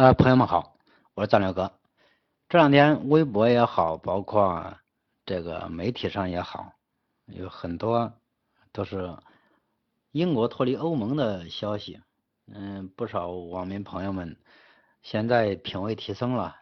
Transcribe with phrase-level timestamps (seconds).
[0.00, 0.78] 呃，朋友们好，
[1.12, 1.70] 我是张辽哥。
[2.48, 4.78] 这两天微博也好，包括
[5.26, 6.72] 这个媒体上也好，
[7.26, 8.10] 有很多
[8.72, 9.14] 都是
[10.10, 12.00] 英国脱离欧盟的消息。
[12.50, 14.38] 嗯，不少网民朋友们
[15.02, 16.56] 现在品味提升了，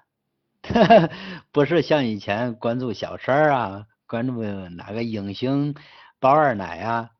[1.52, 5.76] 不是像以前关注小三儿啊，关注哪个影星
[6.18, 7.10] 包二奶啊，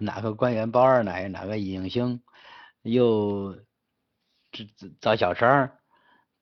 [0.00, 2.20] 哪个官员包二奶，哪个影星
[2.82, 3.56] 又
[5.00, 5.78] 找小三儿，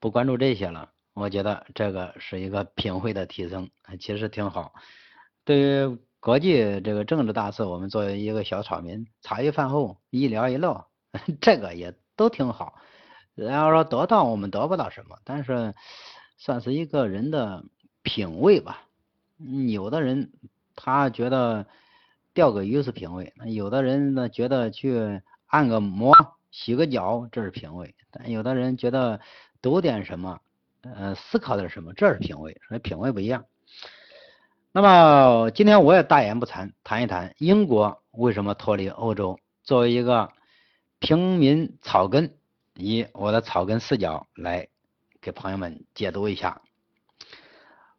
[0.00, 0.90] 不关注这些了。
[1.14, 4.74] 我觉得这个是一个品味的提升，其实挺好。
[5.44, 10.86] 对于国际这个政治大事，我们作为一个小草民，茶余饭后一聊一乐，
[11.40, 12.74] 这个也都挺好。
[13.34, 15.74] 然后说得到我们得不到什么，但是
[16.36, 17.64] 算是一个人的
[18.02, 18.82] 品味吧。
[19.68, 20.32] 有的人
[20.74, 21.66] 他觉得
[22.34, 26.14] 钓个鱼是品味，有的人呢觉得去按个摩、
[26.56, 29.20] 洗个脚这是品味，但有的人觉得
[29.60, 30.40] 读点什么。
[30.80, 31.92] 呃，思考点什么？
[31.92, 33.44] 这是品味，所以品味不一样。
[34.72, 39.38] 那么今天我也大言不惭，谈一谈英国为什么脱离欧洲。
[39.64, 40.32] 作为一个
[40.98, 42.34] 平民草根，
[42.74, 44.68] 以我的草根视角来
[45.20, 46.62] 给朋友们解读一下。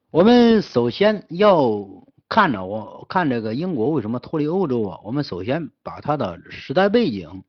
[0.10, 1.86] 我们首先要
[2.28, 5.00] 看着，我看这个英国为什么脱离欧洲啊？
[5.04, 7.44] 我们首先把它的时代背景、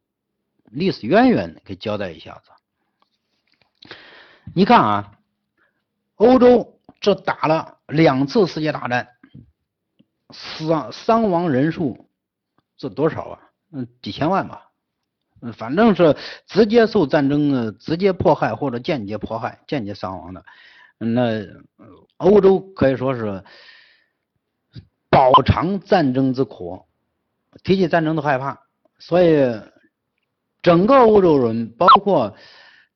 [0.71, 3.91] 历史渊源给交代一下子。
[4.55, 5.13] 你看啊。
[6.17, 9.09] 欧洲这打了两次世界大战，
[10.31, 12.09] 死伤亡人数
[12.77, 13.39] 这多少啊？
[13.71, 14.69] 嗯，几千万吧。
[15.43, 16.17] 嗯，反正是
[16.49, 20.45] 直接受战争的直接迫害或者间接迫害、间接伤亡的。
[20.99, 21.47] 那
[22.17, 23.45] 欧洲可以说是
[25.09, 26.85] 饱尝战争之苦，
[27.63, 28.61] 提起战争都害怕。
[28.99, 29.57] 所以
[30.63, 32.37] 整个欧洲人，包括。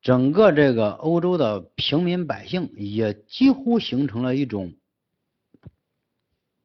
[0.02, 4.74] 整个这个欧洲的平民百姓也几乎形成了一种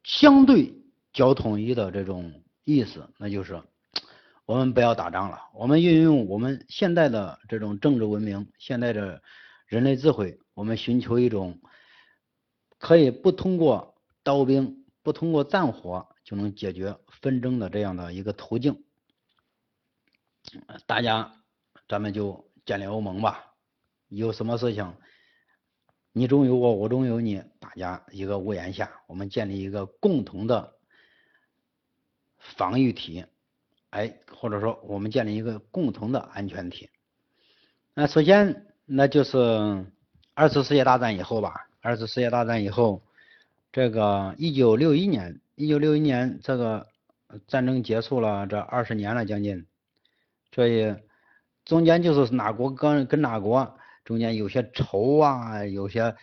[0.04, 0.74] 相对
[1.14, 3.62] 较统一的这种意思，那就是
[4.48, 9.22] 我们不要打仗了，我们运用我们现代的这种政治文明、现代的
[9.68, 11.60] 人类智慧，我们寻求一种
[12.80, 13.94] 可以不通过
[14.24, 18.84] 刀兵、不通过战火就能解决纷争的这样的一个途径。
[20.86, 21.34] 大家，
[21.88, 22.46] 咱们就。
[22.68, 23.54] 建立欧盟吧，
[24.10, 24.94] 有什么事情，
[26.12, 30.74] 你中有我，我中有你，大家一个屋檐下，我们建立一个共同的
[32.40, 33.26] 防御体，
[33.92, 36.90] 哎，或者说我们建立一个共同的安全体。
[37.94, 39.86] 那首先，那就是
[40.34, 41.70] 二次世界大战以后吧。
[41.80, 43.02] 二次世界大战以后，
[43.72, 46.88] 这个一九六一年，一九六一年这个
[47.48, 49.67] 战争结束了，这二十年了将近，
[50.58, 50.98] 所以。
[51.66, 56.16] 中间就是哪国跟跟哪国中间有些仇啊，有些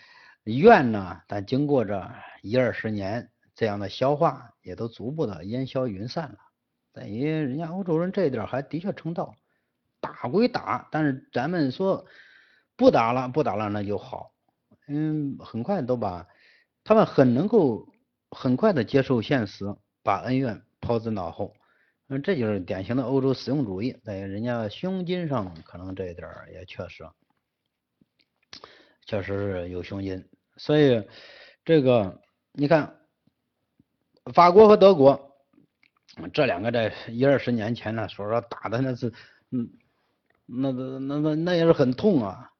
[0.44, 2.02] 怨呐，但经过这
[2.40, 6.38] 一二十年这样的消化，也都逐步的烟消云散了。
[6.94, 9.34] 等于人家欧洲人这一点还的确称道，
[10.00, 12.06] 打归打，但是咱们说
[12.74, 14.32] 不打了，不打了那就好，
[14.88, 16.26] 嗯，很快都把
[16.84, 17.86] 他们很能够
[18.30, 19.66] 很快的接受现实，
[20.02, 21.54] 把恩怨抛之脑后。
[22.06, 27.02] 那这就是典型的欧洲实用主义，在人家胸襟上可能这一点也确实，
[29.06, 30.22] 确实是有胸襟。
[30.58, 31.08] 所以
[31.64, 32.20] 这个
[32.52, 32.94] 你看，
[34.34, 35.34] 法国和德国
[36.34, 39.10] 这两个在一二十年前呢，说说打的那是，
[39.50, 39.70] 嗯，
[40.44, 42.50] 那那那那那也是很痛啊。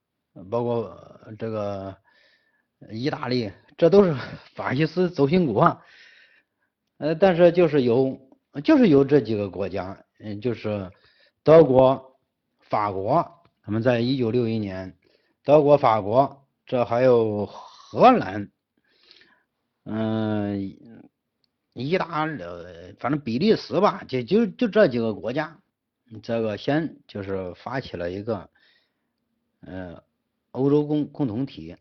[0.51, 1.95] 包括这个
[2.91, 4.15] 意大利，这都是
[4.55, 5.83] 法西斯轴心国，
[6.97, 8.19] 呃，但是就是有。
[8.63, 10.91] 就是有这几个国家，嗯，就是
[11.43, 12.17] 德国、
[12.61, 14.97] 法国，他们在一九六一年，
[15.43, 18.51] 德国、法国，这还有荷兰，
[19.85, 20.79] 嗯，
[21.73, 22.45] 意大利，
[23.01, 25.61] 反正比利时吧，就就就这几个国家，
[26.23, 28.49] 这个先就是发起了一个，
[29.63, 30.01] 嗯，
[30.53, 31.77] 欧洲共共同体，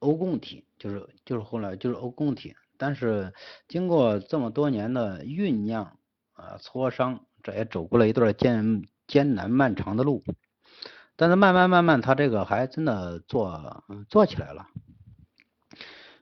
[0.00, 2.54] 欧共体，就是就是后来就是欧共体。
[2.76, 3.32] 但是
[3.68, 5.96] 经过这么多年的酝酿
[6.32, 10.24] 啊磋商，这也走过了一段艰艰难漫长的路。
[11.16, 14.66] 但是慢慢慢慢，他这个还真的做做起来了。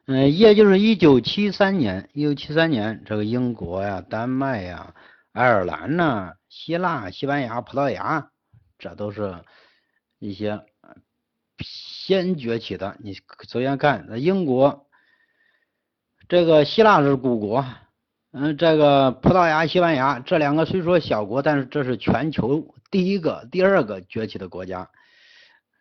[0.07, 4.95] 嗯，也就是一九七三年，一九七三年，这个英国呀、丹麦呀、
[5.33, 8.31] 爱尔兰呐、希腊、西班牙、葡萄牙，
[8.79, 9.43] 这都是
[10.19, 10.61] 一些
[11.61, 12.97] 先崛起的。
[13.01, 13.15] 你
[13.49, 14.87] 首先看英国。
[16.29, 17.65] 这个希腊是古国，
[18.33, 24.89] 嗯，这个葡萄牙、西班牙这两个虽说小国，但是这是全球第一个、第二个崛起的国家。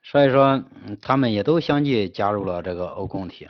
[0.04, 0.64] 所以说
[1.00, 3.48] 他们也都相继加入了这个欧共体。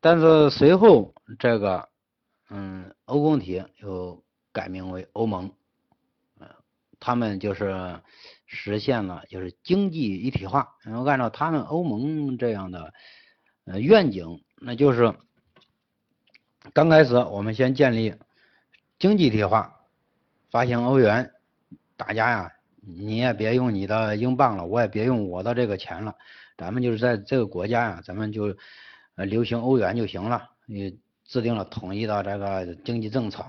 [0.00, 1.88] 但是随后这个
[2.50, 4.22] 嗯欧共体又
[4.52, 5.52] 改名为欧盟，
[6.98, 8.00] 他们就是
[8.46, 10.74] 实现了就是经济一体化。
[10.82, 12.92] 然后按照他们欧盟这样的
[13.64, 15.14] 呃愿景，那就是
[16.72, 18.14] 刚开始我们先建立
[18.98, 19.80] 经济体化，
[20.50, 21.32] 发行欧元，
[21.96, 22.52] 大家呀。
[22.84, 26.16] 你也别用你的英镑了，我也别用我的这个钱了，
[26.58, 28.56] 咱们就是在这个国家呀，咱们就
[29.14, 30.50] 呃流行欧元就行了。
[30.66, 33.44] 你制定了统一的这个经济政策，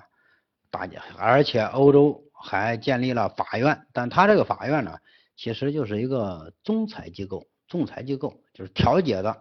[0.70, 5.00] 大家而且欧洲还建立了法院，但他这个法院呢，
[5.36, 9.36] 其实就是一个仲裁机构，仲裁机构就是调解的，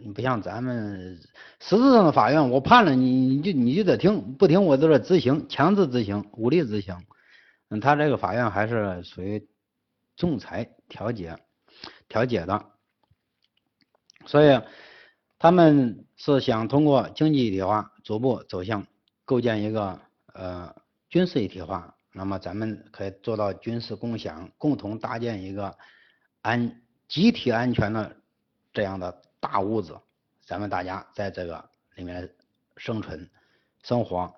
[0.00, 1.18] 你不像咱们
[1.58, 6.96] 实质上的法院，我判了你，你就你就得听，不听我就得执行，强制执行，武力执行。
[7.68, 9.44] 嗯，他这个法院还是属于
[10.16, 11.36] 仲裁调解
[12.08, 12.64] 调解的，
[14.24, 14.60] 所以
[15.36, 18.86] 他们是想通过经济一体化逐步走向
[19.24, 20.00] 构建一个
[20.32, 20.72] 呃
[21.10, 25.76] 军事一体化，那么咱们可以做到军事共享，共同搭建一个
[26.40, 28.16] 安集体安全的
[28.72, 30.00] 这样的大屋子，
[30.44, 32.34] 咱们大家在这个里面
[32.76, 33.30] 生存
[33.82, 34.34] 生活，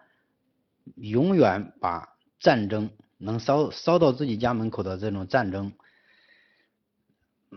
[0.97, 2.91] 永远把战争。
[3.23, 5.75] 能烧烧到自己家门口的这种战争，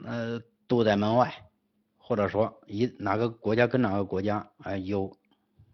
[0.03, 1.49] 呃，堵在门外，
[1.95, 5.17] 或者说一哪个国家跟哪个国家啊有，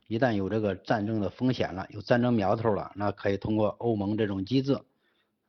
[0.05, 4.79] 一旦有这个战争的风险了，有战争苗头了，那可以通过欧盟这种机制，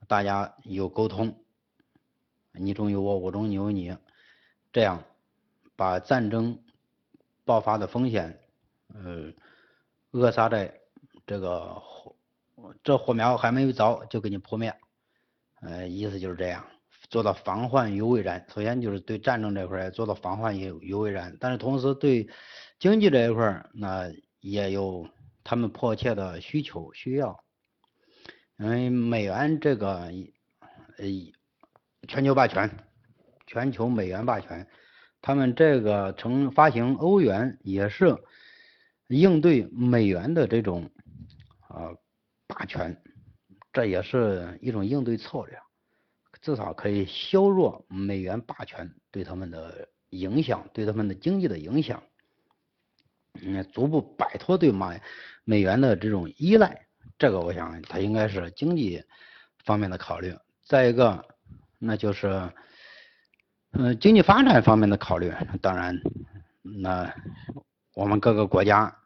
[0.08, 1.44] 大家有沟通，
[2.52, 3.94] 你中有我，我中有你，
[4.72, 5.05] 这样
[5.81, 6.62] 把战争
[7.47, 8.38] 爆发的风险，
[8.93, 9.32] 呃，
[10.11, 10.79] 扼杀在
[11.27, 12.15] 这个火。
[12.85, 14.77] 这火苗还没有着就给你扑灭，
[15.62, 16.62] 呃，意思就是这样，
[17.09, 18.44] 做到防患于未然。
[18.55, 22.29] 首先就是对战争这块做到防患于于未然，但是同时对
[22.79, 25.09] 经济这一块那也有
[25.43, 27.43] 他们迫切的需求需要。
[28.59, 30.12] 因为美元这个
[30.99, 31.06] 呃
[32.06, 32.71] 全球霸权，
[33.47, 34.69] 全球美元霸权，
[35.22, 38.17] 他们这个从发行欧元也是
[39.08, 40.90] 应对美元的这种
[41.69, 41.90] 啊。
[42.52, 43.00] 霸权，
[43.72, 45.56] 这也是一种应对策略，
[46.43, 52.02] 至少可以削弱美元霸权对他们的影响，对他们的经济的影响，
[53.40, 55.00] 嗯，逐步摆脱对美
[55.44, 56.87] 美元的这种依赖。
[57.17, 59.05] 这个我想，它应该是经济
[59.64, 60.34] 方面的考虑。
[60.64, 61.25] 再一个，
[61.78, 62.52] 那就是，
[63.72, 65.32] 嗯，经济发展方面的考虑。
[65.62, 66.00] 当然，
[66.62, 67.14] 那
[67.94, 68.96] 我们各个国家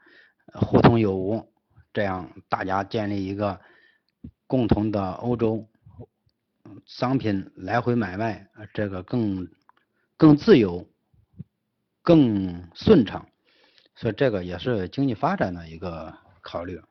[0.53, 1.53] 互通有无。
[1.93, 3.61] 这样，大家建立一个
[4.49, 5.69] 共同的欧洲
[6.87, 9.47] 商品来回买卖，这个更
[10.17, 10.89] 更自由、
[12.03, 13.29] 更顺畅，
[13.95, 16.13] 所以这个也是经济发展的一个
[16.43, 16.83] 考虑。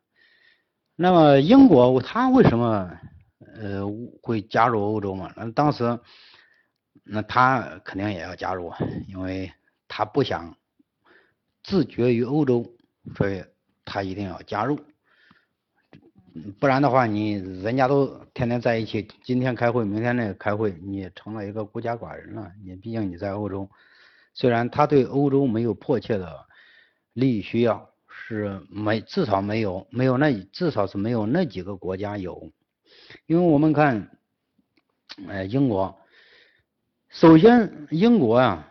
[0.96, 2.90] 那么英国它为什么
[3.58, 3.81] 呃
[4.22, 5.34] 会加入欧洲嘛？
[5.36, 6.00] 那当时
[7.04, 8.72] 那他肯定也要加入，
[9.08, 9.52] 因为
[9.88, 10.58] 他不想
[11.62, 12.66] 自绝于欧洲，
[13.16, 13.44] 所以
[13.86, 14.80] 他一定要加入。
[16.60, 22.52] 不然的话，你人家都天天在一起，今天开会，明天那开会，你成了一个孤家寡人了。
[22.66, 23.70] 你毕竟你在欧洲，
[24.34, 26.48] 虽然他对欧洲没有迫切的
[27.13, 32.51] 利益需要，是没至少没有没有那至少是没有那几个国家有，
[33.27, 34.10] 因为我们看，
[35.27, 35.96] 哎，英国，
[37.13, 38.67] 首先英国啊，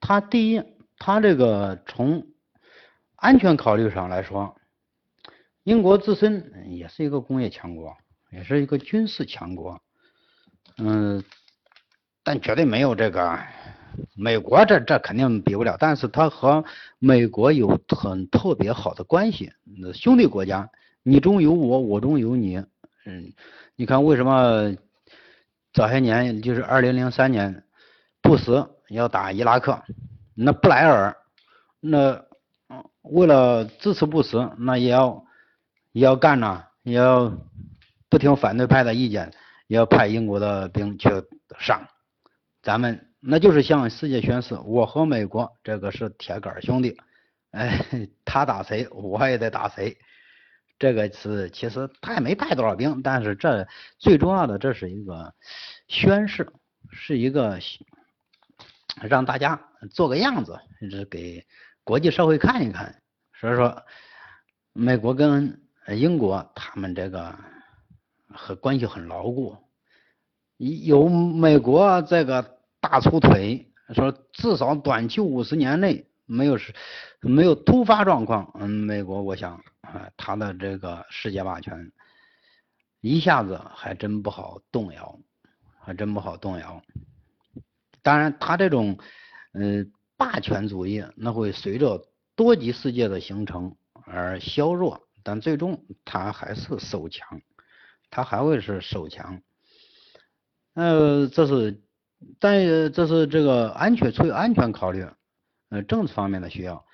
[0.00, 0.60] 它第一，
[0.98, 2.26] 它这个从
[3.14, 4.56] 安全考虑上来说。
[5.62, 7.96] 英国自身也是一个工业强国，
[8.32, 9.80] 也是一个军事强国，
[10.78, 11.22] 嗯，
[12.24, 13.38] 但绝对没有这个
[14.16, 15.76] 美国，这这肯定比不了。
[15.78, 16.64] 但是它和
[16.98, 19.52] 美国有很特别好的关系，
[19.94, 20.68] 兄弟国家，
[21.04, 22.56] 你中有我，我中有你。
[23.06, 23.32] 嗯，
[23.76, 24.74] 你看为什么
[25.72, 27.64] 早些年就是二零零三年，
[28.20, 29.82] 布什要打伊拉克，
[30.34, 31.16] 那布莱尔
[31.80, 32.24] 那
[33.02, 35.24] 为了支持布什，那也要。
[35.92, 37.36] 也要干呐，也要
[38.08, 39.32] 不听反对派的意见，
[39.66, 41.10] 也要派英国的兵去
[41.58, 41.88] 上。
[42.62, 46.96] 咱们那就是向世界宣示，我和美国这个是铁杆兄弟。
[47.50, 47.84] 哎，
[48.24, 49.98] 他打谁，我也得打谁。
[50.80, 53.68] 这个是其实他也没派多少兵，但是这
[53.98, 55.34] 最重要的这是一个
[55.88, 56.50] 宣誓，
[56.90, 57.60] 是一个
[59.02, 59.60] 让大家
[59.90, 60.58] 做个样子，
[60.90, 61.46] 是给
[61.84, 63.02] 国际社会看一看。
[63.38, 63.82] 所以说，
[64.72, 67.38] 美国跟英国他们这个
[68.32, 69.56] 和关系很牢固，
[70.56, 76.72] 有美国这个大粗腿，说至少短期五十年内没有是
[77.20, 81.90] 没有突发状况，嗯，美国我想啊，他的这个世界霸权
[83.00, 85.18] 一下子还真不好动摇，
[85.80, 86.80] 还真不好动摇。
[88.02, 88.96] 当然，他这种
[89.54, 92.06] 嗯霸权主义那会随着
[92.36, 93.74] 多极世界的形成
[94.06, 97.40] 而削弱，但最终他还是守强，
[98.08, 99.42] 他还会是守强。
[100.74, 101.82] 呃，这是，
[102.38, 105.04] 但这是这个安全出于安全考虑，
[105.70, 106.84] 呃，政治方面的需要。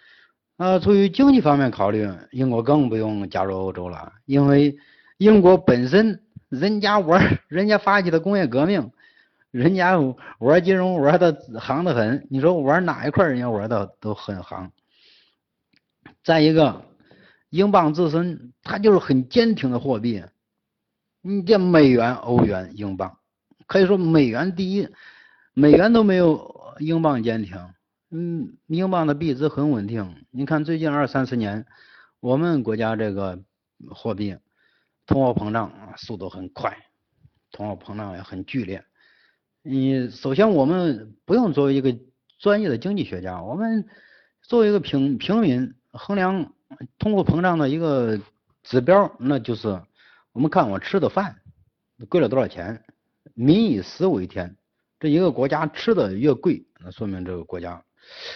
[0.59, 4.78] 呃，出于经济方面考虑，英国更不用加入欧洲了，因为
[5.18, 8.90] 英国本身人家玩，人家发起的工业革命，
[9.50, 9.99] 人家
[10.38, 12.26] 玩金融玩的行的很。
[12.30, 14.71] 你说玩哪一块人家玩的都很行。
[16.23, 16.83] 再一个，
[17.50, 20.23] 英镑自身它就是很坚挺的货币，
[21.21, 23.18] 你这美元、欧元、英镑。
[23.66, 24.88] 可以说美元第一，
[25.52, 27.59] 美元都没有英镑坚挺。
[28.11, 30.15] 嗯，英镑的币值很稳定。
[30.31, 31.67] 你看最近二三十年，
[32.21, 33.43] 我们国家这个
[33.91, 34.37] 货币
[35.07, 36.77] 通货膨胀速度很快，
[37.51, 38.85] 通货膨胀也很剧烈。
[39.63, 41.99] 你首先我们不用作为一个
[42.39, 43.85] 专业的经济学家，我们
[44.41, 46.53] 作为一个平平民衡量
[47.01, 48.21] 通货膨胀的一个
[48.63, 49.83] 指标，那就是
[50.33, 51.41] 我们看我吃的饭
[52.09, 52.85] 贵了多少钱。
[53.35, 54.57] 民以食为天，
[55.01, 57.85] 这一个国家吃的越贵，那说明这个国家，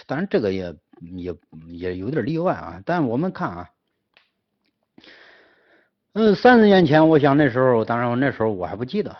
[0.07, 1.35] 当然这个也也
[1.67, 2.81] 也有点例外啊。
[2.85, 3.69] 但我们看啊，
[6.13, 9.15] 嗯，三十年前，我想那时候，当然那时候我还不记得，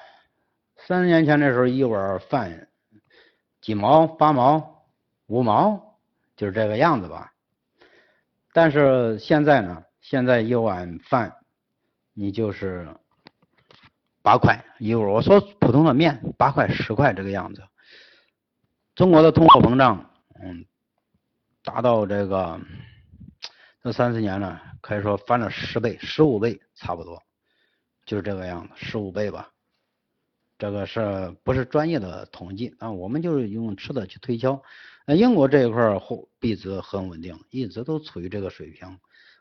[0.78, 2.68] 三十年前那时候一碗饭
[3.62, 4.86] 几毛、八毛、
[5.28, 5.98] 五毛，
[6.36, 7.32] 就是这个样子吧。
[8.54, 11.36] 但是现在呢，现在一碗饭，
[12.14, 12.88] 你就是。
[14.24, 17.64] 八块一会儿我说普通的面八块十块这个样子，
[18.94, 20.11] 中国的通货膨胀，
[20.44, 20.66] 嗯，
[21.64, 22.60] 达到这个
[23.84, 27.22] 这三十年了，可以说翻了十倍十五倍差不多，
[28.06, 29.52] 就是这个样子十五倍吧，
[30.58, 32.92] 这个是不是专业的统计啊？
[32.92, 34.62] 我们就是用吃的去推敲。
[35.06, 39.00] 那英国这一块货币值很稳定，一直都处于这个水平，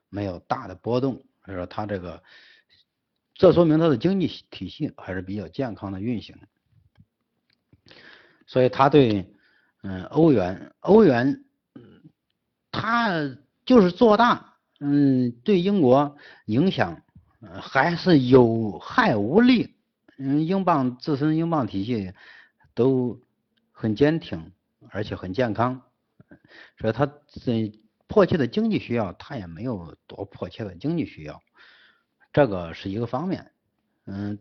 [0.08, 2.22] 没有大的波动，所以说它这个。
[3.32, 6.36] 这说明它的经济体系还是比较健康的运行，
[8.46, 9.34] 所以他对
[9.82, 11.44] 嗯欧元欧元，
[11.74, 11.82] 嗯，
[12.70, 13.10] 它
[13.64, 17.02] 就是做大，嗯对英国影响
[17.60, 19.74] 还是有害无利，
[20.18, 22.12] 嗯英镑自身英镑体系
[22.74, 23.20] 都
[23.72, 24.52] 很坚挺，
[24.90, 25.82] 而且很健康，
[26.78, 27.72] 所以它这
[28.06, 31.40] 迫切的经济需要，它也没有多迫切的经济需要。
[32.32, 33.50] 这个是一个方面，
[34.06, 34.38] 嗯，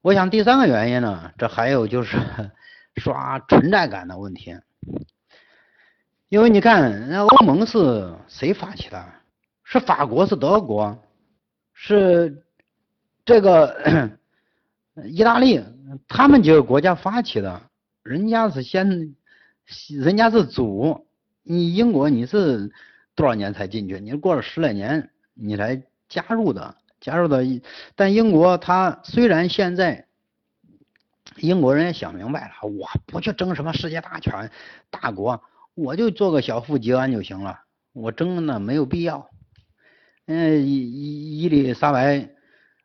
[0.00, 2.16] 我想第三个原因呢，这还有就是
[2.96, 4.56] 刷存在感的问题，
[6.28, 9.04] 因为你看，那欧盟是谁发起的？
[9.64, 10.26] 是法国？
[10.26, 10.98] 是德国？
[11.72, 12.44] 是
[13.24, 14.10] 这个
[15.06, 15.62] 意大利？
[16.08, 17.62] 他们几个国家发起的，
[18.02, 19.14] 人家是先，
[19.88, 21.06] 人家是主，
[21.42, 22.70] 你英国你是
[23.14, 23.98] 多少年才进去？
[24.00, 26.76] 你过了十来年你才加入的。
[27.00, 27.42] 加入的，
[27.96, 30.06] 但英国它虽然现在
[31.40, 34.50] 英国人也想明白了，我不去争什么世界大权
[34.90, 35.42] 大国，
[35.74, 37.60] 我就做个小富即安就行了，
[37.92, 39.28] 我争呢没有必要。
[40.26, 42.28] 嗯，伊伊丽莎白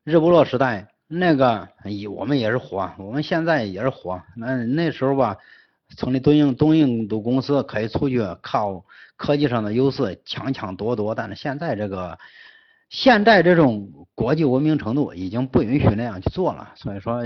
[0.03, 1.67] 日不落时代那个，
[2.11, 4.21] 我们也是火，我们现在也是火。
[4.35, 5.37] 那那时候吧，
[5.97, 8.85] 成立东印东印度公司，可以出去靠
[9.15, 12.17] 科技上的优势抢抢夺夺，但是现在这个。
[12.89, 17.23] 现在这种国际文明程度已经不允许那样去做了，所以说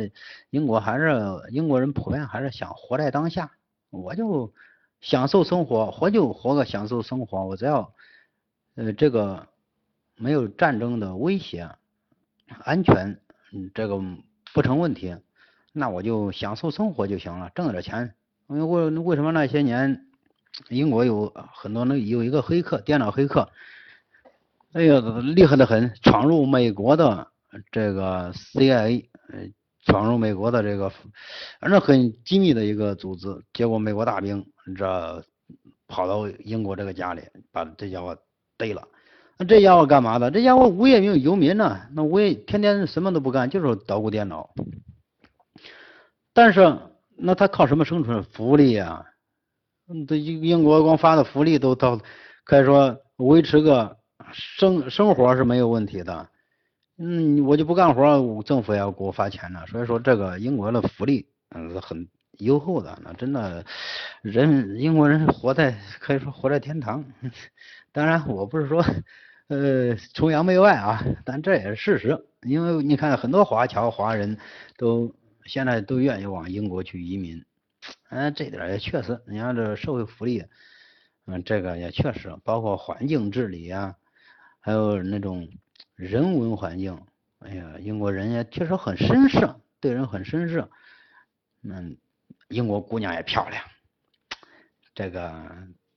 [0.49, 3.51] 英国还是英国人普遍还是想活在当下，
[3.89, 4.53] 我就
[5.01, 7.93] 享受生活，活就活个享受生活，我只要
[8.75, 9.47] 呃这个
[10.15, 11.69] 没有战争的威胁，
[12.63, 13.19] 安全
[13.51, 14.01] 嗯这个
[14.53, 15.15] 不成问题，
[15.73, 18.15] 那我就享受生活就行了，挣点钱。
[18.47, 20.07] 因为为为什么那些年
[20.69, 23.51] 英国有很多那有一个黑客，电脑黑客。
[24.73, 25.01] 哎呀，
[25.35, 27.27] 厉害的很，闯入美国的
[27.71, 29.39] 这个 CIA，呃，
[29.83, 30.91] 闯入美国的这个，
[31.59, 33.27] 反正很机密的一个组织。
[33.51, 34.45] 结果美国大兵
[34.77, 35.25] 这
[35.87, 38.15] 跑到英国这个家里，把这家伙
[38.59, 38.87] 逮了。
[39.39, 40.29] 那这家伙干嘛的？
[40.29, 41.79] 这家伙无业游民呢？
[41.95, 44.51] 那无业天天什么都不干，就是捣鼓电脑。
[46.31, 46.77] 但是
[47.17, 48.21] 那他靠什么生存？
[48.21, 49.03] 福利呀，
[50.07, 51.99] 这英英国光发的福利都到，
[52.43, 53.97] 可以说维持个。
[54.33, 56.29] 生生活是没有问题的，
[56.97, 59.65] 嗯，我就不干活，政府也要给我发钱呢。
[59.67, 62.07] 所以说这个英国的福利，嗯，很
[62.39, 63.65] 优厚的，那真的
[64.21, 67.03] 人英国人活在可以说活在天堂。
[67.91, 68.85] 当然，我不是说
[69.47, 72.25] 呃崇洋媚外啊，但这也是事实。
[72.43, 74.37] 因为你看很多华侨华人
[74.77, 75.13] 都
[75.45, 77.43] 现在都愿意往英国去移民，
[78.09, 80.45] 嗯，这点也确实，你看这社会福利，
[81.25, 83.95] 嗯，这个也确实，包括环境治理啊，
[84.59, 85.47] 还有那种
[85.95, 86.99] 人文环境，
[87.39, 89.49] 哎呀，英国人也确实很绅士，
[89.79, 90.67] 对人很绅士，
[91.63, 91.97] 嗯，
[92.47, 93.63] 英国姑娘也漂亮，
[94.93, 95.41] 这个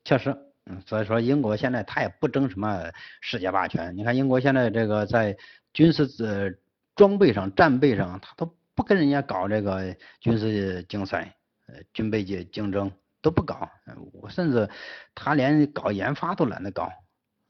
[0.05, 2.91] 确实，嗯，所以说英国现在他也不争什么
[3.21, 5.37] 世界霸权，你看英国现在这个在。
[5.75, 6.53] 军事呃
[6.95, 11.35] 装备上、战备上，他都不跟人家搞这个军事竞赛，
[11.67, 12.93] 呃，军备竞竞争
[13.23, 13.67] 都不搞。
[14.13, 14.69] 我甚至
[15.15, 16.93] 他连搞研发都懒得搞。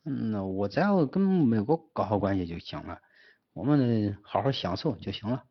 [0.04, 2.98] 嗯，我只要跟美国搞好关系就行了，
[3.52, 5.44] 我们好好享受就行了。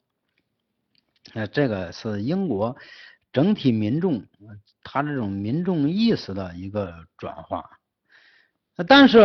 [1.33, 2.75] 那这个是英国
[3.31, 4.25] 整体民众
[4.83, 7.69] 他这种民众意识的一个转化。
[8.87, 9.19] 但是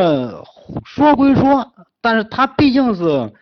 [0.85, 3.33] 说归说，但是它毕竟是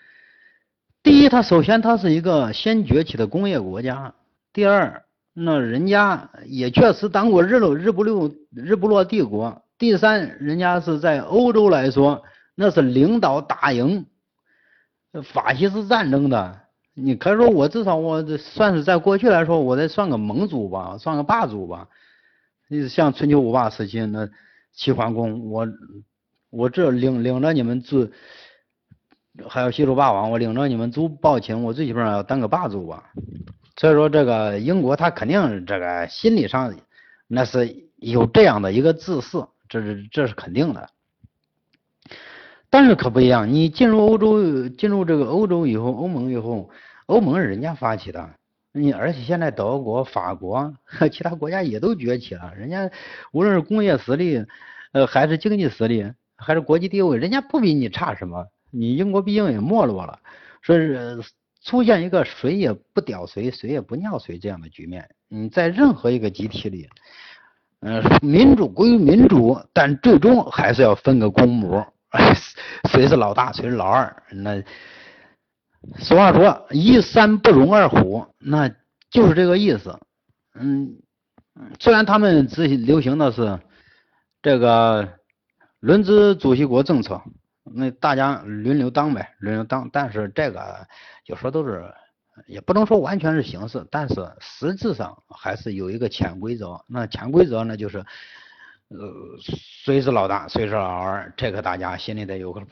[1.03, 4.15] 第一，它首先它是一个先崛起的工业国家；
[4.53, 12.23] 第二，那人家也确实当过日落日不落日不落帝国；第三，人家是在欧洲来说，
[12.55, 14.07] 那是领导打赢
[15.23, 16.59] 法西斯战争的。
[16.95, 21.87] 你可以说我至少我这算是在过去来说，我得算个盟主吧，算个霸主吧。
[22.69, 24.27] 你像春秋五霸时期那。
[24.77, 25.69] 齐桓公，我
[26.51, 28.11] 我这领领着你们祖，
[29.47, 33.13] 还有西楚霸王，我领着你们租暴秦，我最起码要当个霸主吧。
[33.77, 36.75] 所以说，这个英国他肯定这个心理上
[37.29, 40.89] 那是有这样的一个自私，这是这是肯定的。
[42.71, 46.71] 但是可不一样，你进入欧洲，进入这个欧洲以后，欧盟以后，
[47.07, 48.35] 欧盟是人家发起的。
[48.73, 52.91] 你而且现在德国、法国和其他国家也都崛起了，人家
[53.31, 54.45] 无论是工业实力，
[54.91, 58.49] 呃，还是经济实力，还是国际地位，人家不比你差什么。
[58.73, 60.19] 你英国毕竟也没落了，
[60.61, 61.21] 说是
[61.63, 65.09] 出现一个谁也不屌谁，谁也不尿谁这样的局面。
[65.29, 66.89] 你在任何一个集体里，
[67.85, 71.85] 嗯，民主归民主，但最终还是要分个公母，
[72.91, 74.63] 谁是老大，谁是老二，那。
[75.99, 78.71] 俗话说，一山不容二虎，那
[79.11, 80.01] 就是这个意思。
[80.55, 80.97] 嗯，
[81.79, 83.61] 虽然他们执行流行的是
[84.41, 85.07] 这个
[85.81, 87.21] 轮值主席国政策，
[87.65, 89.91] 那大家轮流当呗，轮流当。
[89.93, 90.87] 但是这个
[91.27, 91.85] 有时候都是，
[92.47, 96.85] 也不能说完全是形式，但是实质上还是有一个潜规则。
[96.87, 98.05] 那潜规则呢，就是。
[98.89, 98.99] 呃，
[99.41, 102.69] 谁是老大，谁是老二，这个大家心里得有个谱。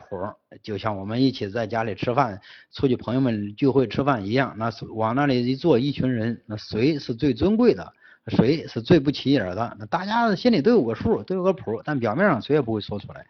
[0.63, 2.39] 就像我们一起在家里吃饭，
[2.71, 7.95] 出去朋友们聚会吃饭一样，那往那里一坐，一群人，那谁是最尊贵的，
[8.27, 13.27] 谁是最不起眼的，那大家心里都有个数，都有个谱，但表面上谁也不会说出来。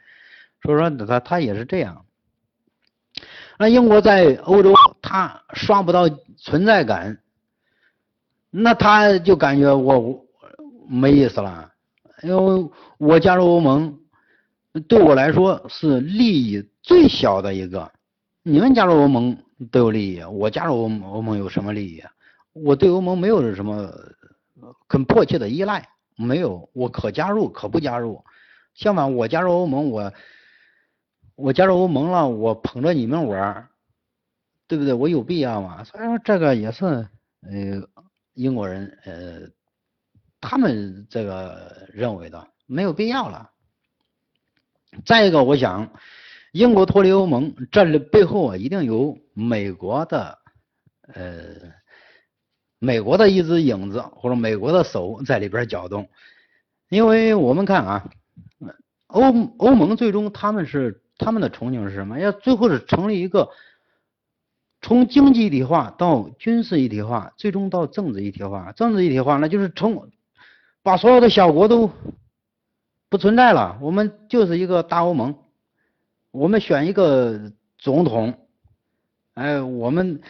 [0.62, 2.04] 所以说他他也是这样。
[3.62, 7.16] 那英国在欧洲，他刷不到存在感，
[8.50, 10.20] 那他就感觉我
[10.88, 11.70] 没意思了。
[12.24, 13.96] 因为我加入欧盟，
[14.88, 17.88] 对我来说是利益最小的一个。
[18.42, 19.38] 你们加入欧盟
[19.70, 22.02] 都有利益，我加入欧欧盟有什么利益？
[22.54, 23.88] 我对欧盟没有什么
[24.88, 28.24] 很迫切的依赖，没有，我可加入可不加入。
[28.74, 30.12] 相反，我加入欧盟，我
[31.42, 33.68] 我加入欧盟了，我捧着你们玩，
[34.68, 34.94] 对不对？
[34.94, 35.82] 我有必要吗？
[35.84, 37.08] 所以说这个也是呃
[38.34, 39.50] 英国人呃。
[40.44, 43.48] 他们这个认为的没有必要了。
[45.04, 45.92] 再一个，我想
[46.50, 50.36] 英国脱离欧盟，这里背后啊一定有美国的
[51.14, 51.44] 呃
[52.80, 56.08] 美国的一只影子或者美国的手在里边搅动。
[56.88, 58.10] 因为我们看啊，
[59.06, 59.22] 欧
[59.58, 62.18] 欧盟最终他们是他们的憧憬是什么？
[62.18, 63.50] 要最后是成立一个
[64.80, 68.72] 从经济一体化到军事一体化，最终到政治一体化。
[68.72, 70.10] 政治一体化那就是成
[70.82, 71.90] 把所有的小国都
[73.08, 75.36] 不存在了，我们就是一个大欧盟，
[76.32, 78.48] 我们选一个总统，
[79.34, 80.20] 哎，我们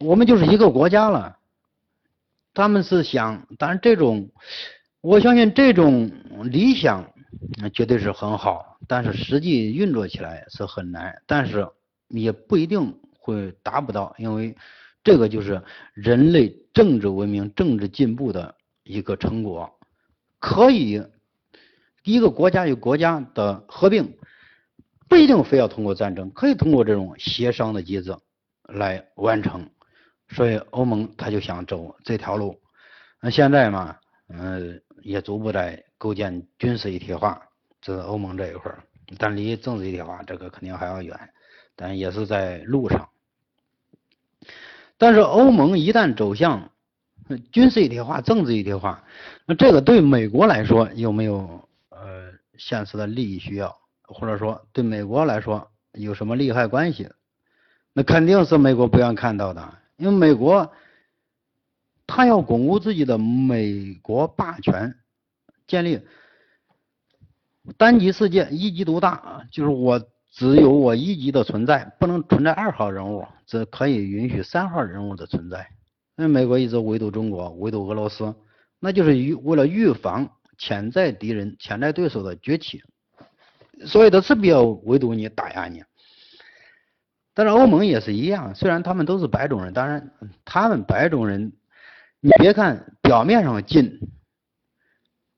[0.00, 1.36] 我们就是一个国家了。
[2.54, 4.30] 他们是想，当然这种，
[5.00, 6.10] 我相信这种
[6.44, 7.10] 理想
[7.60, 11.68] 那绝对是很好，但是实际运作起来是很难，但是
[12.08, 14.56] 也不一定会达不到，因为
[15.02, 18.54] 这个就是人类政治文明、政治进步的。
[18.86, 19.78] 一个成果
[20.38, 21.02] 可以，
[22.02, 24.18] 一个国家与国家的合并
[25.08, 28.14] 不一定非要通过战争，可以通过这种协商的机制
[28.64, 29.70] 来完成。
[30.28, 32.60] 所以欧盟他就想走这条路，
[33.22, 33.96] 那现在嘛，
[34.28, 37.40] 嗯，也逐步在构建军事一体化，
[37.80, 38.84] 这是欧盟这一块儿，
[39.16, 41.18] 但离政治一体化这个肯定还要远，
[41.74, 43.08] 但也是在路上。
[44.98, 46.70] 但是欧盟一旦走向
[47.50, 49.02] 军事一体化、政治一体化，
[49.46, 57.08] 那这个对美国来说有没有呃现实的利益需要，或者说对美国来说有什么利害关系？
[57.94, 60.70] 那肯定是美国不愿看到的，因为美国
[62.06, 64.94] 他要巩固自己的美国霸权，
[65.66, 66.00] 建立
[67.76, 70.00] 单极世界、一极独大，就是我。
[70.36, 75.68] 只有我一级的存在，不能存在二号人物，只可以允许三号人物的存在。
[76.16, 78.34] 那美国一直围堵中国，围堵俄罗斯，
[78.80, 82.82] 那就是预为了预防潜在敌人、潜在对手的崛起，
[83.86, 85.84] 所以他是必要围堵你、打压你。
[87.32, 90.10] 但是欧盟也是一样，虽然他们都是白种人，当然
[90.44, 91.52] 他们白种人，
[92.18, 94.00] 你别看表面上近，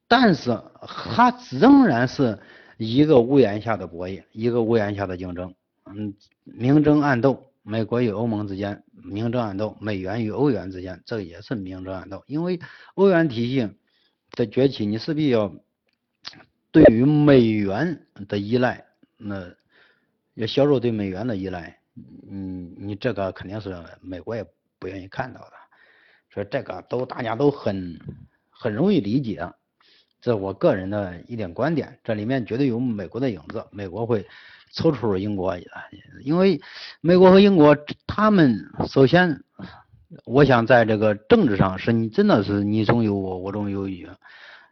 [0.08, 2.38] 但是他仍然是。
[2.78, 5.54] 一个屋檐下的博弈，一个屋檐下的竞争，
[5.86, 6.14] 嗯，
[6.44, 7.50] 明争暗斗。
[7.62, 12.22] 美国与欧盟之间明争暗斗，美元与欧元之间这也是明争暗斗。
[12.26, 12.60] 因为
[12.92, 13.70] 欧元体系
[14.32, 15.50] 的崛起，你势必要
[16.70, 18.84] 对于美元的依赖，
[19.16, 19.50] 那
[20.34, 21.78] 要削弱对美元的依赖，
[22.30, 24.44] 嗯，你这个肯定是美国也
[24.78, 25.52] 不愿意看到的。
[26.30, 27.98] 所以这个都大家都很
[28.50, 29.50] 很容易理解。
[30.26, 34.26] 这我个人的一点观点，这里面绝对有美国的影子，美国会
[34.72, 35.56] 抽出英国，
[36.24, 36.60] 因为
[37.00, 38.58] 美国和英国他们
[38.88, 39.40] 首先，
[40.24, 44.04] 我想在这个政治上是你真的是你中有我，我中有你，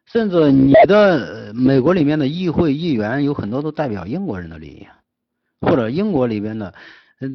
[0.06, 4.88] 甚至你的美国里面的议会议员有很多都代表英国人的利益，
[5.60, 6.74] 或者英国里边的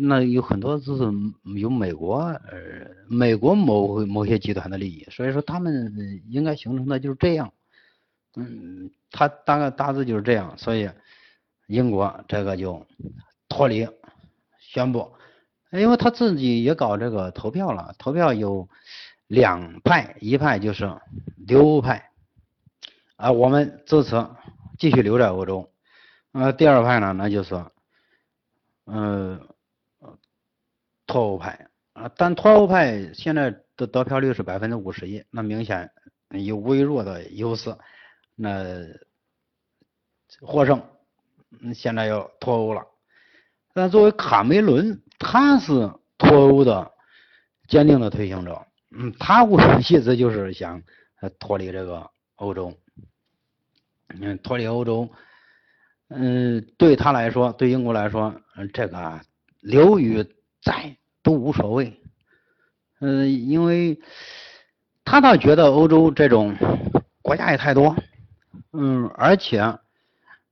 [0.01, 1.03] 那有很多就是
[1.58, 7.49] 有美国呃美国某某些集团的利益，所以说他们应该形成的就是这样。
[8.36, 10.89] 嗯，他大概大致就是这样，所以
[11.68, 12.86] 英国这个就
[13.48, 13.88] 脱离
[14.60, 15.12] 宣布，
[15.72, 18.70] 因为他自己也搞这个投票了，投票有
[19.28, 20.96] 两派，一派就是
[21.48, 22.12] 留欧派，
[23.15, 24.28] 啊，我们支持
[24.78, 25.72] 继续留在欧洲，
[26.34, 27.65] 呃，第二派呢，那就是
[28.86, 29.42] 嗯
[31.08, 35.89] 脱欧派，啊，但脱欧派现在的得票率是百分之五十一，那明显
[36.30, 37.76] 有微弱的优势。
[38.41, 38.86] 那
[40.39, 40.82] 获胜，
[41.73, 42.88] 现在要脱欧了。
[43.73, 46.89] 但作为卡梅伦，他是脱欧的
[47.67, 48.65] 坚定的推行者。
[48.91, 50.82] 嗯，他我意思就是想
[51.38, 52.73] 脱离这个欧洲。
[54.08, 55.10] 嗯，脱离欧洲，
[56.08, 58.34] 嗯，对他来说，对英国来说，
[58.73, 59.19] 这个
[59.60, 60.23] 留与
[60.63, 62.02] 在都无所谓。
[63.02, 63.99] 嗯，因为
[65.04, 66.56] 他倒觉得欧洲这种
[67.21, 67.93] 国家也太多。
[68.72, 69.78] 嗯，而且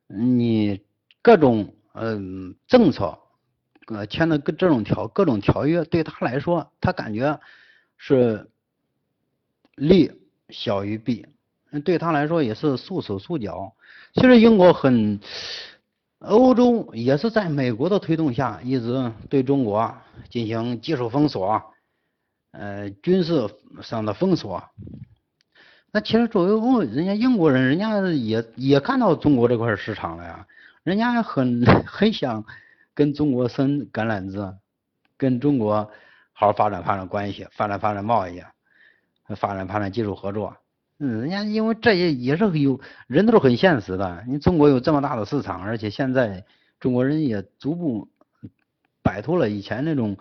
[0.08, 0.82] 你
[1.22, 3.18] 各种嗯政策
[3.88, 7.40] 呃签的各这种条各种条约对他来说，他感觉
[7.98, 8.50] 是
[9.76, 10.12] 利
[10.50, 11.26] 小于弊，
[11.84, 13.74] 对他来说也是束手束脚。
[14.14, 15.20] 其实英国很，
[16.20, 19.94] 欧洲也是在美国的推动下，一直对中国
[20.30, 21.62] 进行技术封锁，
[22.52, 23.50] 呃军事
[23.82, 24.64] 上的封锁。
[25.92, 30.46] 那其实作为欧，人家英国人，人家也也看到中国这块市场了呀，
[30.84, 32.44] 人家很 很想
[32.94, 34.54] 跟中国伸橄榄枝，
[35.18, 35.90] 跟中国
[36.34, 38.44] 好好发展发展关系，发展发展贸易，
[39.38, 40.56] 发展发展技术合作。
[41.00, 46.44] 嗯，人家因为这也也是有人都是很现实的，你中国有这么大的市场，而且现在
[46.80, 48.10] 中国人也逐步
[49.02, 50.18] 摆脱了以前那种，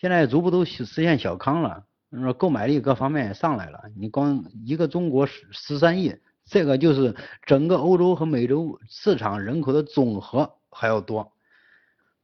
[0.00, 1.84] 现在逐步都实现小康了。
[2.10, 6.16] 说购买力各方面也上来了，你光一个中国十十三亿，
[6.46, 11.30] 这个就是整个欧洲和美洲市场人口的总和还要多，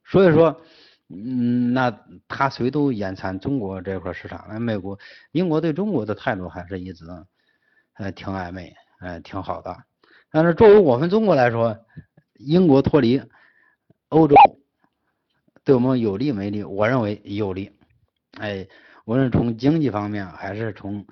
[0.06, 0.58] 所以说，
[1.10, 1.94] 嗯，那
[2.26, 4.46] 他谁都眼馋中国这块市场。
[4.48, 4.98] 那美国、
[5.32, 7.04] 英国对中国的态度还是一直，
[7.98, 9.76] 呃，挺暧昧，呃，挺好的。
[10.30, 11.78] 但是作为我们中国来说，
[12.38, 13.20] 英国脱离
[14.08, 14.34] 欧洲，
[15.62, 16.64] 对我们有利没利？
[16.64, 17.70] 我认为有利，
[18.38, 18.66] 哎。
[19.04, 21.06] 无论从经济方面还是从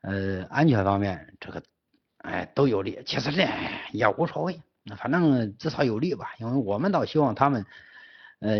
[0.00, 1.62] 呃安全方面，这个
[2.18, 3.00] 哎都有利。
[3.06, 3.46] 其实这
[3.92, 4.60] 也无所谓，
[4.96, 6.34] 反正至少有利吧。
[6.40, 7.64] 因为我们倒希望他们
[8.40, 8.56] 呃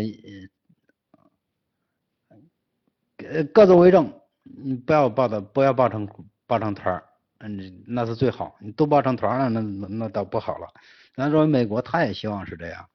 [3.17, 4.13] 呃各自为政，
[4.43, 6.07] 你不要抱的不要抱成
[6.47, 7.03] 抱成团儿，
[7.39, 8.55] 嗯那是最好。
[8.61, 10.67] 你都抱成团了，那那倒不好了。
[11.15, 12.87] 咱说美国他也希望是这样，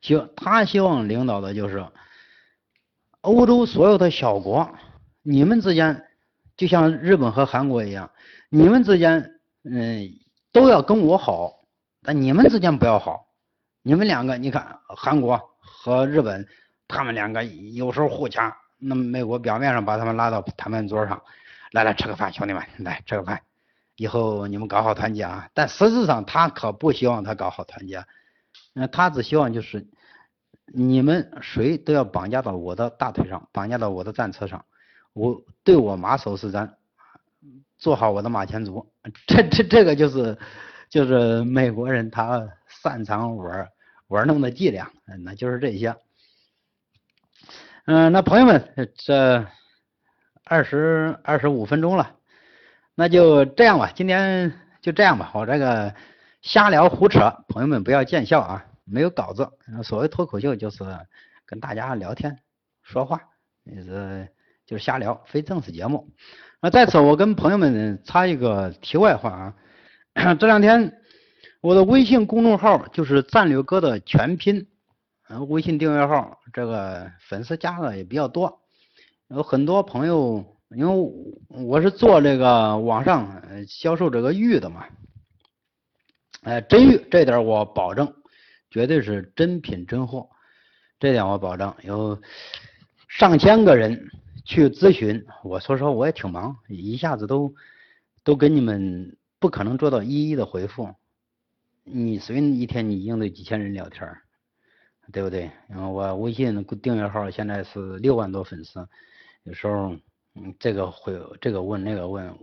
[0.00, 1.84] 希望他希望领导的就是。
[3.24, 4.68] 欧洲所有的小国，
[5.22, 6.04] 你们之间
[6.58, 8.10] 就像日本和韩国一样，
[8.50, 10.10] 你们之间嗯
[10.52, 11.64] 都要跟我好，
[12.02, 13.26] 但你们之间不要好。
[13.82, 16.46] 你们两个，你看韩国和日本，
[16.86, 21.22] 他们两个有时候互掐，那么美国表面上把他们拉到谈判桌上，
[21.72, 23.40] 来来吃个饭，兄弟们来吃个饭，
[23.96, 25.48] 以后你们搞好团结啊。
[25.54, 28.04] 但实质上他可不希望他搞好团结，
[28.74, 29.86] 那他只希望就是
[30.66, 34.64] 你们谁都要绑架到我的大腿上，绑架到我的战车上，
[35.12, 36.70] 我对我马首是瞻，
[37.78, 38.90] 做好我的马前卒。
[39.26, 40.38] 这这这个就是
[40.88, 42.48] 就是美国人他
[42.82, 43.68] 擅长玩。
[44.08, 44.92] 玩弄的伎俩，
[45.24, 45.96] 那就是这些。
[47.86, 49.46] 嗯，那朋友们，这
[50.44, 52.14] 二十二十五分钟了，
[52.94, 55.30] 那就这样吧，今天就这样吧。
[55.34, 55.92] 我这个
[56.42, 59.48] 瞎聊胡扯，朋友们不要见笑啊，没有稿子。
[59.82, 60.84] 所谓脱口秀就是
[61.46, 62.38] 跟大家聊天
[62.82, 63.20] 说话，
[63.66, 64.28] 是
[64.66, 66.08] 就是瞎聊，非正式节目。
[66.60, 69.54] 那在此我跟朋友们插一个题外话
[70.14, 71.00] 啊， 这两天。
[71.60, 74.66] 我的微信公众号就是战略哥的全拼，
[75.48, 78.60] 微信订阅号这个粉丝加的也比较多，
[79.28, 80.44] 有很多朋友，
[80.76, 81.12] 因为
[81.48, 84.84] 我是做这个网上销售这个玉的嘛，
[86.42, 88.14] 哎，真玉这点我保证，
[88.74, 90.28] 绝对是真品真货，
[90.98, 91.72] 这点我保证。
[91.84, 92.20] 有
[93.06, 94.10] 上千个人
[94.44, 97.54] 去咨询，我说实话我也挺忙，一下子都
[98.24, 100.92] 都给你们不可能做到一一的回复。
[101.84, 104.12] 你随便一天你应对几千人聊天，
[105.12, 105.48] 对不对？
[105.68, 108.88] 然后我微信订阅号现在是六万多粉丝，
[109.44, 109.94] 有时候
[110.34, 112.36] 嗯这个会这个问那个问，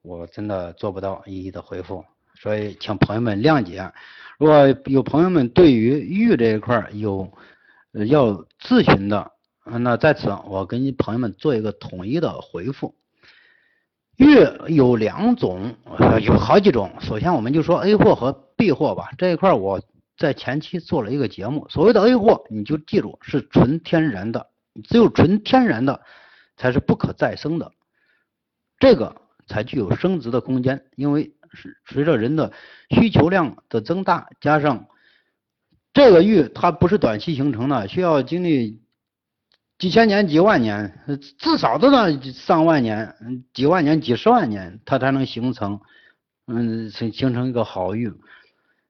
[0.00, 2.02] 我真的做不到一一的回复，
[2.44, 3.90] 所以请朋友们谅解。
[4.38, 7.32] 如果有朋友们对于玉这一块有
[8.06, 9.32] 要咨询的，
[9.64, 12.94] 那在此我给你朋友们做一个统一的回复。
[14.16, 14.36] 玉
[14.68, 15.74] 有两种，
[16.20, 16.92] 有好几种。
[17.00, 19.08] 首先，我们就说 A 货和 B 货吧。
[19.16, 19.80] 这一块我
[20.18, 21.66] 在前期做了一个节目。
[21.70, 24.48] 所谓的 A 货，你就记住是纯天然的，
[24.86, 25.98] 只有纯天然的
[26.58, 27.72] 才是不可再生的，
[28.78, 30.84] 这个才具有升值的空间。
[30.94, 31.32] 因为
[31.86, 32.52] 随着人的
[32.90, 34.86] 需求量的增大，加上
[35.92, 38.82] 这个玉它不是短期形成的，需要经历。
[39.76, 41.00] 几千年、几万年，
[41.36, 43.12] 至少都得上万年、
[43.52, 45.80] 几万年、几十万年，它才能形成，
[46.46, 48.10] 嗯，形形成一个好玉。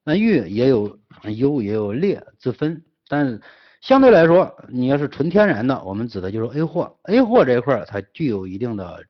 [0.03, 0.99] 那玉也有
[1.35, 3.41] 优也有劣之分，但
[3.81, 6.95] 相对来说，你要是纯天然的，我们指的就是 A 货。
[7.05, 9.03] A 货这一块它具有一定的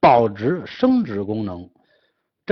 [0.00, 1.68] 保值升值功能。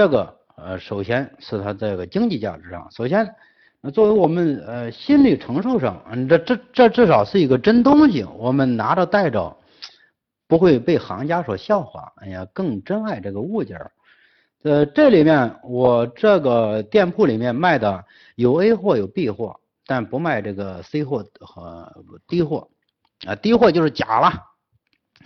[0.00, 3.34] 这个呃，首先是它这个经济价值上，首先。
[3.82, 9.54] 那作为我们呃心理承受上，嗯，这这这至少是一个真东西，我们拿着带着，
[10.48, 12.10] 不会被行家所笑话。
[12.16, 13.92] 哎呀，更珍爱这个物件儿。
[14.62, 18.02] 呃，这里面我这个店铺里面卖的
[18.36, 21.92] 有 A 货有 B 货，但不卖这个 C 货和
[22.26, 22.70] D 货。
[23.26, 24.32] 啊，D 货就是假了。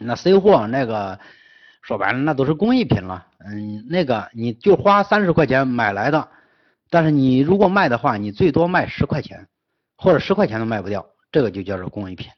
[0.00, 1.20] 那 C 货那个
[1.86, 3.26] 说白了那都是工艺品了。
[3.38, 6.28] 嗯，那个你就花三十块钱买来的。
[6.88, 9.48] 但是你如果卖的话，你最多卖十块钱，
[9.96, 12.30] 或者十块钱都卖不掉，这个就叫做工艺品。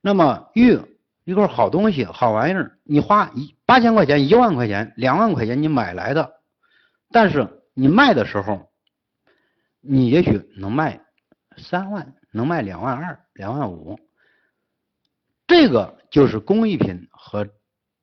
[0.00, 0.78] 那么玉
[1.24, 6.34] 一块好东西、好玩意儿，你花一八千块钱、一万块钱、两万块钱你买来的，
[7.10, 8.70] 但是你卖的时候，
[9.80, 11.00] 你也许能卖
[11.56, 13.98] 三万，能卖两万二、两万五，
[15.46, 17.48] 这个就是工艺品和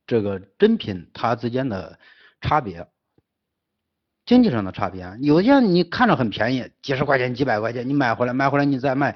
[0.08, 2.00] 这个真品它之间的
[2.42, 2.88] 差别。
[4.26, 9.16] 经济上的差别，有些你看着很便宜，几十块钱、几百块钱，你买回来，买回来你再卖，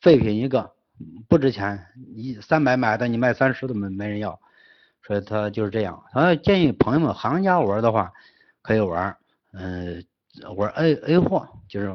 [0.00, 0.70] 废品一个，
[1.28, 1.84] 不值钱。
[2.14, 4.38] 你三百买的，你卖三十都没没人要，
[5.04, 6.00] 所以他就是这样。
[6.12, 8.12] 他建议朋友们行家玩的话，
[8.62, 9.16] 可以玩，
[9.52, 10.04] 嗯，
[10.56, 11.92] 玩 A A 货，就是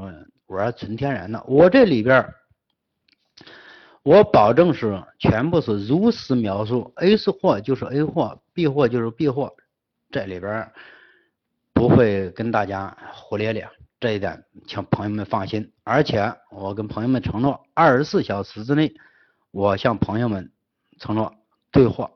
[0.48, 1.42] 玩纯天然的。
[1.48, 2.22] 我这里边，
[4.08, 9.54] 我保证是全部是如实描述，A 是货就是 A 货，B 货就是 B 货，
[10.10, 10.72] 这里边。
[11.74, 13.68] 不会跟大家胡咧咧，
[14.00, 15.74] 这一点请朋友们放心。
[15.84, 18.94] 而且我跟朋友们承诺，二十四小时之内，
[19.52, 20.52] 我向朋友们
[20.98, 21.36] 承诺
[21.74, 22.10] 退货，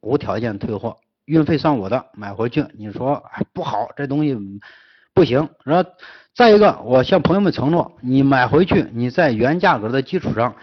[0.00, 0.96] 无条件退货，
[1.26, 3.22] 运费算我的，买回去你说
[3.52, 4.34] 不好，这东西
[5.12, 5.46] 不行。
[5.62, 5.90] 然后
[6.34, 10.56] 再一个，我向朋友们承诺，你买回去，你在原价格的基础上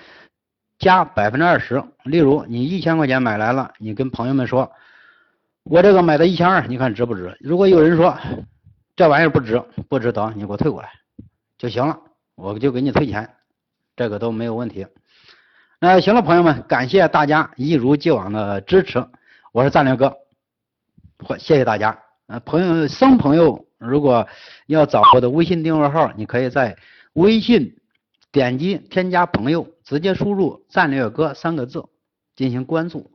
[0.79, 1.83] 加百分之二十。
[2.05, 4.71] 例如你一千块钱买来了，你跟朋友们说。
[5.63, 7.37] 我这个买的一千二，你看值不值？
[7.41, 8.17] 如果有人说
[8.95, 10.89] 这玩意儿不值，不值得，你给我退过来
[11.59, 11.95] 就行了，
[12.33, 13.29] 我就给你退钱，
[13.95, 14.87] 这个都没有问题。
[15.79, 19.05] 那行了，朋友们，感谢大家一如既往的支持，
[19.51, 20.11] 我是战略哥。
[21.23, 21.95] 或谢谢大家。
[22.27, 24.27] 呃，朋友生朋友如果
[24.65, 26.75] 要找我的微信订阅号，你可以在
[27.13, 27.78] 微信
[28.31, 31.83] 点击添加朋友，直接输入“战略哥”三个字
[32.35, 33.11] 进行关注，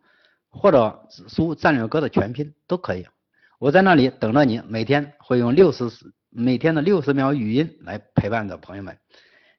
[0.51, 3.07] 或者输“战略哥”的全拼都可以。
[3.59, 5.89] 我在那里等着你，每天会用六十
[6.31, 8.99] 每天的六十秒语音来陪伴着朋友们。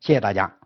[0.01, 0.64] 谢谢大家。